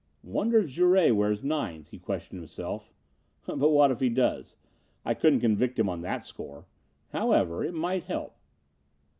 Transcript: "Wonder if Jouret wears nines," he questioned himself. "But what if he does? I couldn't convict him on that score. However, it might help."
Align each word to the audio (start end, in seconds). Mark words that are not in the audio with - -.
"Wonder 0.23 0.57
if 0.57 0.69
Jouret 0.71 1.11
wears 1.15 1.43
nines," 1.43 1.89
he 1.91 1.99
questioned 1.99 2.39
himself. 2.39 2.91
"But 3.45 3.59
what 3.69 3.91
if 3.91 3.99
he 3.99 4.09
does? 4.09 4.57
I 5.05 5.13
couldn't 5.13 5.41
convict 5.41 5.77
him 5.77 5.89
on 5.89 6.01
that 6.01 6.23
score. 6.23 6.65
However, 7.11 7.63
it 7.63 7.75
might 7.75 8.05
help." 8.05 8.35